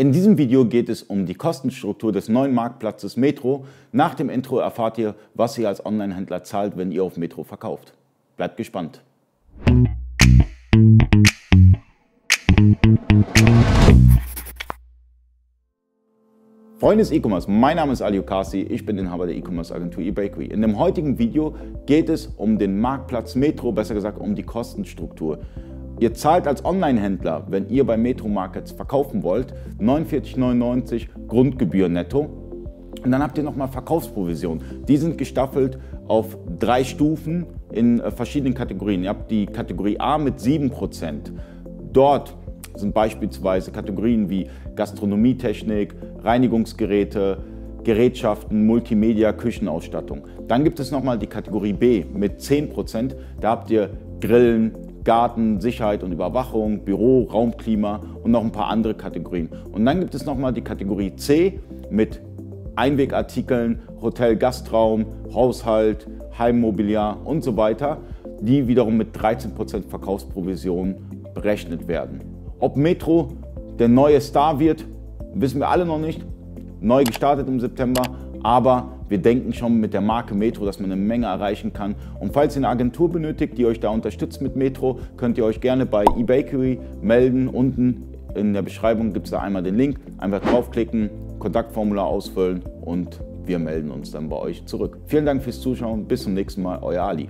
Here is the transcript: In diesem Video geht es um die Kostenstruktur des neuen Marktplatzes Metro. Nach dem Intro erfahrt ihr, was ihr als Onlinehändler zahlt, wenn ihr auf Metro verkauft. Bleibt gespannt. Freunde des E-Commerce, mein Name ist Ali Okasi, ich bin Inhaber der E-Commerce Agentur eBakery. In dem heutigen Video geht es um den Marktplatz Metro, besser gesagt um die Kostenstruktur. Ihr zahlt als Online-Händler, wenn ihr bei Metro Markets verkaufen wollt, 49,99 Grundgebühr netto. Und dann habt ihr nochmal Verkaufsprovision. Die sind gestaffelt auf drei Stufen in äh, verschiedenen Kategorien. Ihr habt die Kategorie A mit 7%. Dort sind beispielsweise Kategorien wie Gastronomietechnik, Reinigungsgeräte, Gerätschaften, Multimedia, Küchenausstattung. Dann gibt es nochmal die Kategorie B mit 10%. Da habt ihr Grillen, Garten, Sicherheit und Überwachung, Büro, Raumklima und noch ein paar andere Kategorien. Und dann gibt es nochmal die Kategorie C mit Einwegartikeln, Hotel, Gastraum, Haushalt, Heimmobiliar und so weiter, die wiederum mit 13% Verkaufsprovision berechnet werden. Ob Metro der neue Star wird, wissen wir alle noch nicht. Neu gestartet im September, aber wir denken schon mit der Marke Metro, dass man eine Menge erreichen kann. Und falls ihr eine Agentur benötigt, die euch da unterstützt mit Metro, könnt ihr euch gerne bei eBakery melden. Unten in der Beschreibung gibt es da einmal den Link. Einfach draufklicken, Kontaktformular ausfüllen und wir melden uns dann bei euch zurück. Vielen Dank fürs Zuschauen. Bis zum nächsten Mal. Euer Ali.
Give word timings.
In 0.00 0.12
diesem 0.12 0.38
Video 0.38 0.64
geht 0.64 0.88
es 0.88 1.02
um 1.02 1.26
die 1.26 1.34
Kostenstruktur 1.34 2.12
des 2.12 2.28
neuen 2.28 2.54
Marktplatzes 2.54 3.16
Metro. 3.16 3.64
Nach 3.90 4.14
dem 4.14 4.30
Intro 4.30 4.60
erfahrt 4.60 4.96
ihr, 4.96 5.16
was 5.34 5.58
ihr 5.58 5.66
als 5.66 5.84
Onlinehändler 5.84 6.44
zahlt, 6.44 6.76
wenn 6.76 6.92
ihr 6.92 7.02
auf 7.02 7.16
Metro 7.16 7.42
verkauft. 7.42 7.94
Bleibt 8.36 8.56
gespannt. 8.56 9.02
Freunde 16.76 17.02
des 17.02 17.10
E-Commerce, 17.10 17.50
mein 17.50 17.74
Name 17.74 17.92
ist 17.92 18.00
Ali 18.00 18.20
Okasi, 18.20 18.60
ich 18.60 18.86
bin 18.86 18.98
Inhaber 18.98 19.26
der 19.26 19.34
E-Commerce 19.34 19.74
Agentur 19.74 20.04
eBakery. 20.04 20.46
In 20.46 20.62
dem 20.62 20.78
heutigen 20.78 21.18
Video 21.18 21.56
geht 21.86 22.08
es 22.08 22.28
um 22.36 22.56
den 22.56 22.78
Marktplatz 22.78 23.34
Metro, 23.34 23.72
besser 23.72 23.94
gesagt 23.94 24.20
um 24.20 24.36
die 24.36 24.44
Kostenstruktur. 24.44 25.40
Ihr 26.00 26.14
zahlt 26.14 26.46
als 26.46 26.64
Online-Händler, 26.64 27.46
wenn 27.48 27.68
ihr 27.68 27.84
bei 27.84 27.96
Metro 27.96 28.28
Markets 28.28 28.70
verkaufen 28.70 29.22
wollt, 29.22 29.52
49,99 29.80 31.08
Grundgebühr 31.26 31.88
netto. 31.88 32.28
Und 33.04 33.10
dann 33.10 33.22
habt 33.22 33.38
ihr 33.38 33.44
nochmal 33.44 33.68
Verkaufsprovision. 33.68 34.60
Die 34.86 34.96
sind 34.96 35.18
gestaffelt 35.18 35.78
auf 36.06 36.36
drei 36.58 36.84
Stufen 36.84 37.46
in 37.72 38.00
äh, 38.00 38.10
verschiedenen 38.10 38.54
Kategorien. 38.54 39.02
Ihr 39.02 39.10
habt 39.10 39.30
die 39.30 39.46
Kategorie 39.46 39.98
A 39.98 40.18
mit 40.18 40.38
7%. 40.38 41.32
Dort 41.92 42.36
sind 42.74 42.94
beispielsweise 42.94 43.72
Kategorien 43.72 44.30
wie 44.30 44.48
Gastronomietechnik, 44.76 45.94
Reinigungsgeräte, 46.22 47.38
Gerätschaften, 47.84 48.66
Multimedia, 48.66 49.32
Küchenausstattung. 49.32 50.22
Dann 50.46 50.64
gibt 50.64 50.78
es 50.80 50.90
nochmal 50.90 51.18
die 51.18 51.26
Kategorie 51.26 51.72
B 51.72 52.04
mit 52.12 52.40
10%. 52.40 53.14
Da 53.40 53.50
habt 53.50 53.70
ihr 53.70 53.90
Grillen, 54.20 54.72
Garten, 55.08 55.58
Sicherheit 55.58 56.02
und 56.02 56.12
Überwachung, 56.12 56.84
Büro, 56.84 57.22
Raumklima 57.32 58.02
und 58.22 58.30
noch 58.30 58.44
ein 58.44 58.52
paar 58.52 58.66
andere 58.66 58.92
Kategorien. 58.92 59.48
Und 59.72 59.86
dann 59.86 60.00
gibt 60.00 60.14
es 60.14 60.26
nochmal 60.26 60.52
die 60.52 60.60
Kategorie 60.60 61.16
C 61.16 61.60
mit 61.88 62.20
Einwegartikeln, 62.76 63.80
Hotel, 64.02 64.36
Gastraum, 64.36 65.06
Haushalt, 65.32 66.06
Heimmobiliar 66.38 67.16
und 67.24 67.42
so 67.42 67.56
weiter, 67.56 67.96
die 68.42 68.68
wiederum 68.68 68.98
mit 68.98 69.16
13% 69.16 69.88
Verkaufsprovision 69.88 70.96
berechnet 71.32 71.88
werden. 71.88 72.20
Ob 72.60 72.76
Metro 72.76 73.30
der 73.78 73.88
neue 73.88 74.20
Star 74.20 74.60
wird, 74.60 74.84
wissen 75.32 75.58
wir 75.58 75.70
alle 75.70 75.86
noch 75.86 75.98
nicht. 75.98 76.22
Neu 76.82 77.04
gestartet 77.04 77.48
im 77.48 77.60
September, 77.60 78.02
aber 78.42 78.97
wir 79.08 79.18
denken 79.18 79.52
schon 79.52 79.80
mit 79.80 79.94
der 79.94 80.00
Marke 80.00 80.34
Metro, 80.34 80.64
dass 80.64 80.80
man 80.80 80.92
eine 80.92 81.00
Menge 81.00 81.26
erreichen 81.26 81.72
kann. 81.72 81.94
Und 82.20 82.32
falls 82.32 82.56
ihr 82.56 82.60
eine 82.60 82.68
Agentur 82.68 83.10
benötigt, 83.10 83.58
die 83.58 83.66
euch 83.66 83.80
da 83.80 83.90
unterstützt 83.90 84.42
mit 84.42 84.56
Metro, 84.56 85.00
könnt 85.16 85.38
ihr 85.38 85.44
euch 85.44 85.60
gerne 85.60 85.86
bei 85.86 86.04
eBakery 86.16 86.78
melden. 87.00 87.48
Unten 87.48 88.04
in 88.34 88.52
der 88.52 88.62
Beschreibung 88.62 89.12
gibt 89.12 89.26
es 89.26 89.30
da 89.30 89.40
einmal 89.40 89.62
den 89.62 89.76
Link. 89.76 89.98
Einfach 90.18 90.40
draufklicken, 90.40 91.10
Kontaktformular 91.38 92.06
ausfüllen 92.06 92.62
und 92.82 93.20
wir 93.44 93.58
melden 93.58 93.90
uns 93.90 94.10
dann 94.10 94.28
bei 94.28 94.36
euch 94.36 94.66
zurück. 94.66 94.98
Vielen 95.06 95.24
Dank 95.24 95.42
fürs 95.42 95.60
Zuschauen. 95.60 96.04
Bis 96.04 96.24
zum 96.24 96.34
nächsten 96.34 96.62
Mal. 96.62 96.78
Euer 96.82 97.04
Ali. 97.04 97.28